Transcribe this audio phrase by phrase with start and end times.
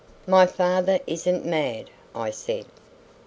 [0.25, 2.65] "My father isn't mad," I said.